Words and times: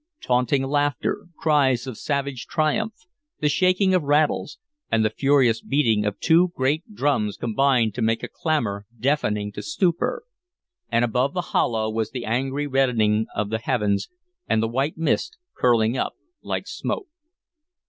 Taunting 0.19 0.63
laughter, 0.63 1.27
cries 1.37 1.85
of 1.85 1.95
savage 1.95 2.47
triumph, 2.47 3.05
the 3.39 3.47
shaking 3.49 3.93
of 3.93 4.01
the 4.01 4.07
rattles, 4.07 4.57
and 4.91 5.05
the 5.05 5.11
furious 5.11 5.61
beating 5.61 6.07
of 6.07 6.19
two 6.19 6.51
great 6.55 6.95
drums 6.95 7.37
combined 7.37 7.93
to 7.93 8.01
make 8.01 8.23
a 8.23 8.27
clamor 8.27 8.87
deafening 8.99 9.51
to 9.51 9.61
stupor. 9.61 10.23
And 10.91 11.05
above 11.05 11.35
the 11.35 11.41
hollow 11.53 11.87
was 11.87 12.09
the 12.09 12.25
angry 12.25 12.65
reddening 12.65 13.27
of 13.35 13.51
the 13.51 13.59
heavens, 13.59 14.09
and 14.47 14.59
the 14.63 14.67
white 14.67 14.97
mist 14.97 15.37
curling 15.53 15.95
up 15.99 16.15
like 16.41 16.65
smoke. 16.65 17.07